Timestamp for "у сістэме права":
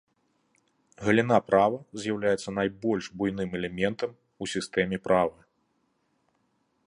4.45-5.37